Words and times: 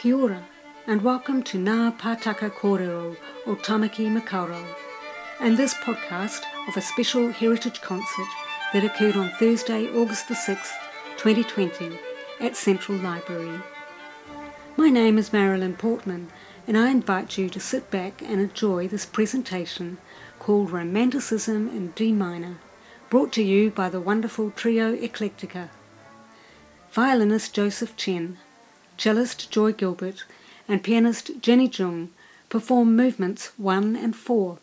Kia 0.00 0.16
ora, 0.16 0.42
and 0.86 1.02
welcome 1.02 1.42
to 1.42 1.58
Ngā 1.58 1.98
Pātaka 1.98 2.48
Kōrero 2.48 3.18
o 3.46 3.54
Tamaki 3.54 4.06
Makaurau, 4.08 4.64
and 5.40 5.58
this 5.58 5.74
podcast 5.74 6.40
of 6.68 6.74
a 6.78 6.80
special 6.80 7.30
heritage 7.30 7.82
concert 7.82 8.26
that 8.72 8.82
occurred 8.82 9.14
on 9.14 9.28
Thursday, 9.28 9.88
August 9.94 10.28
the 10.28 10.34
6th, 10.34 10.72
2020, 11.18 11.98
at 12.40 12.56
Central 12.56 12.96
Library. 12.96 13.60
My 14.78 14.88
name 14.88 15.18
is 15.18 15.34
Marilyn 15.34 15.76
Portman, 15.76 16.30
and 16.66 16.78
I 16.78 16.88
invite 16.88 17.36
you 17.36 17.50
to 17.50 17.60
sit 17.60 17.90
back 17.90 18.22
and 18.22 18.40
enjoy 18.40 18.88
this 18.88 19.04
presentation 19.04 19.98
called 20.38 20.70
Romanticism 20.70 21.68
in 21.68 21.88
D 21.88 22.10
minor, 22.14 22.56
brought 23.10 23.32
to 23.32 23.42
you 23.42 23.70
by 23.70 23.90
the 23.90 24.00
wonderful 24.00 24.50
Trio 24.52 24.96
Eclectica. 24.96 25.68
Violinist 26.90 27.52
Joseph 27.52 27.94
Chen, 27.98 28.38
cellist 29.00 29.50
Joy 29.50 29.72
Gilbert, 29.72 30.24
and 30.68 30.82
pianist 30.82 31.30
Jenny 31.40 31.68
Jung 31.68 32.10
perform 32.50 32.94
movements 32.94 33.50
1 33.56 33.96
and 33.96 34.14
4 34.14 34.58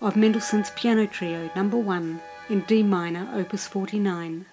of 0.00 0.16
Mendelssohn's 0.16 0.70
Piano 0.70 1.04
Trio 1.04 1.50
number 1.54 1.76
1 1.76 2.22
in 2.48 2.60
D 2.62 2.82
minor, 2.82 3.28
opus 3.34 3.66
49. 3.66 4.46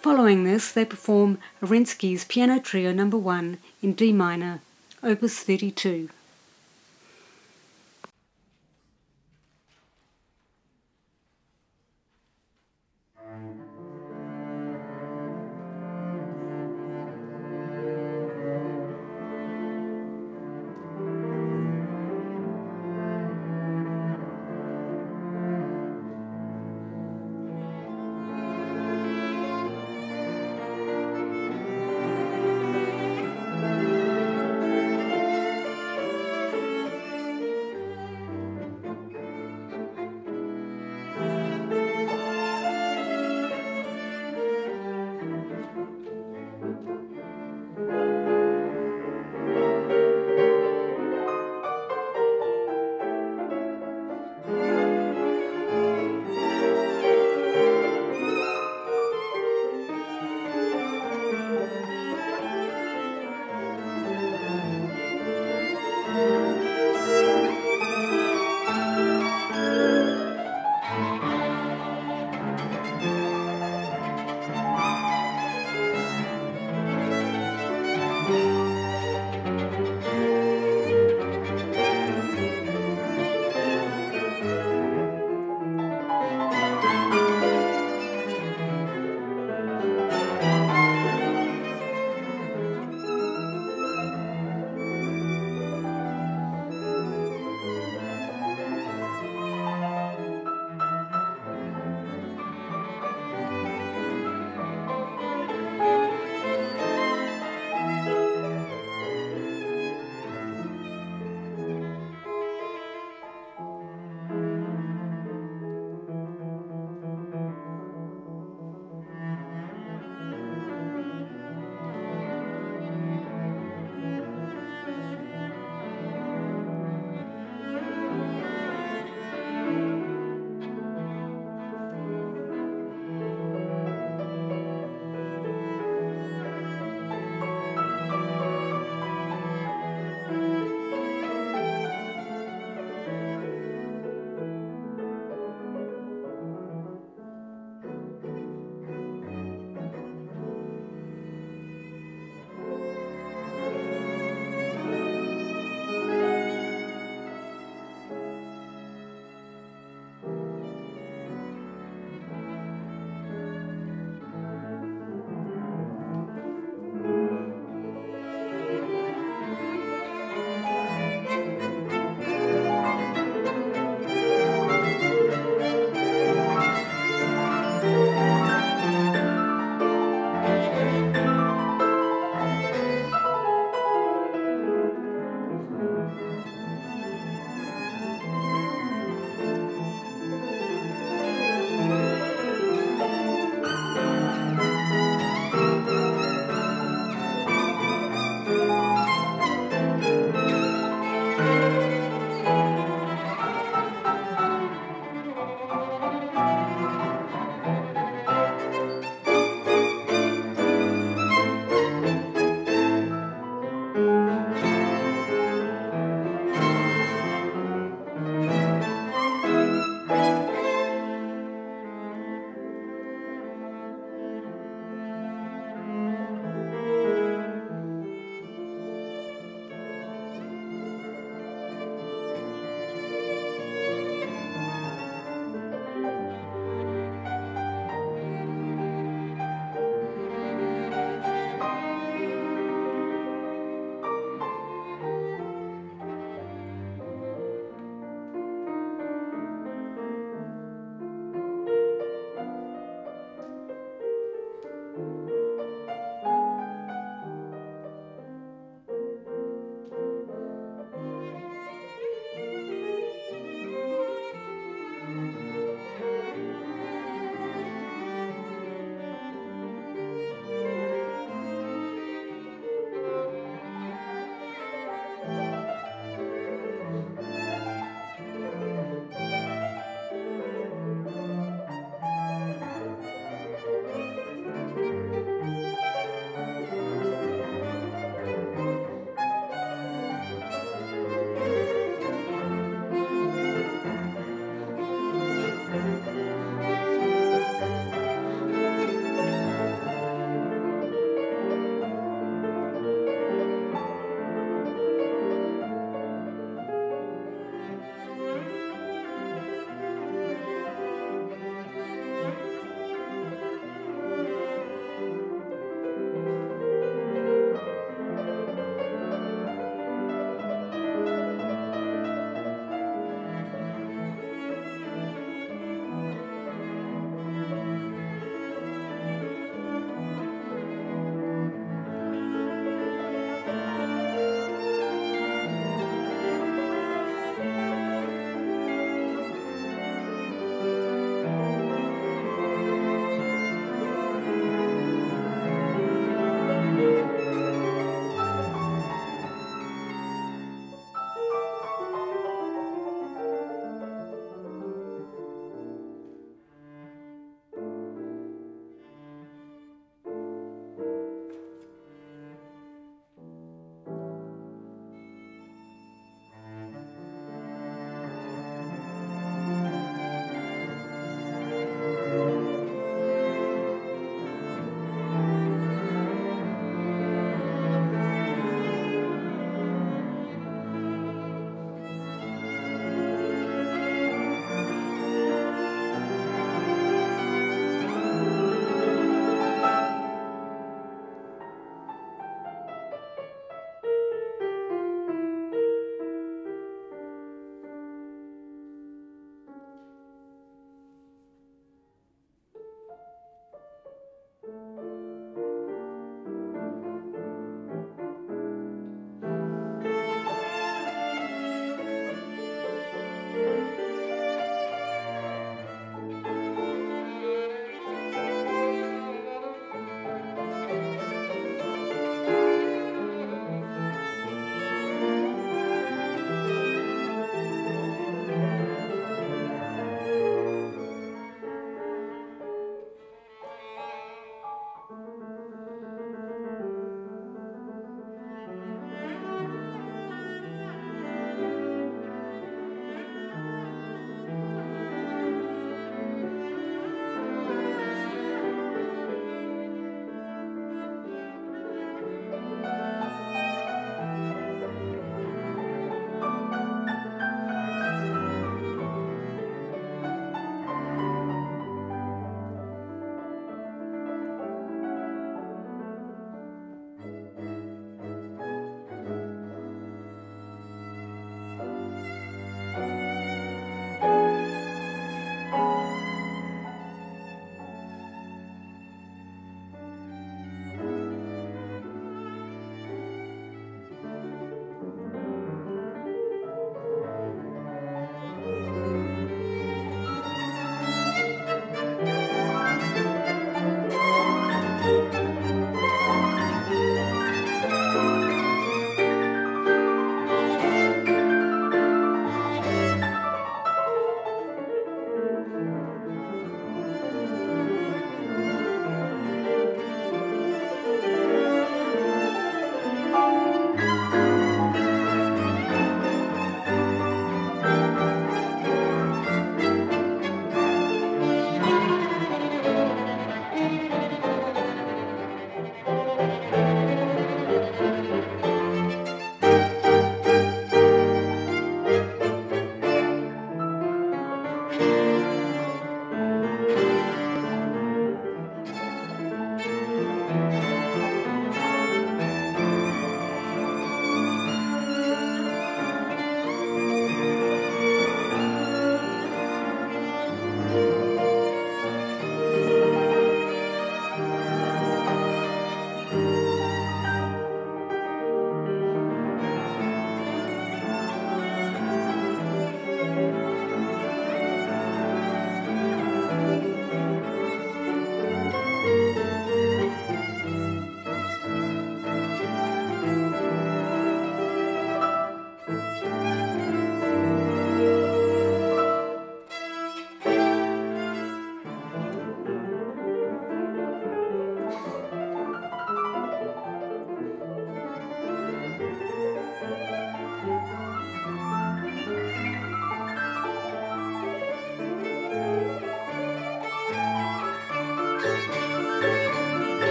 Following 0.00 0.44
this, 0.44 0.70
they 0.70 0.84
perform 0.84 1.38
Arensky's 1.60 2.24
Piano 2.24 2.60
Trio 2.60 2.92
number 2.92 3.18
1 3.18 3.58
in 3.82 3.94
D 3.94 4.12
minor, 4.12 4.60
opus 5.02 5.40
32. 5.40 6.08